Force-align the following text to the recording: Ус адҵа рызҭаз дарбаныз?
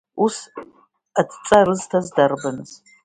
Ус 0.23 0.35
адҵа 1.19 1.59
рызҭаз 1.65 2.07
дарбаныз? 2.15 2.71